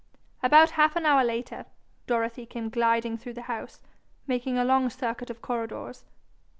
About 0.41 0.71
half 0.71 0.95
an 0.95 1.05
hour 1.05 1.29
after, 1.29 1.67
Dorothy 2.07 2.47
came 2.47 2.69
gliding 2.69 3.19
through 3.19 3.33
the 3.35 3.43
house, 3.43 3.79
making 4.25 4.57
a 4.57 4.65
long 4.65 4.89
circuit 4.89 5.29
of 5.29 5.43
corridors. 5.43 6.05